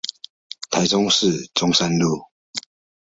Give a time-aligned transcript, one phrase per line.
[0.71, 2.23] 台中市中山路